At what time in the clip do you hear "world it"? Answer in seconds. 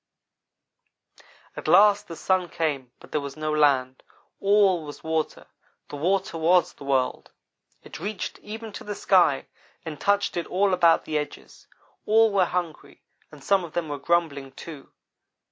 6.85-7.99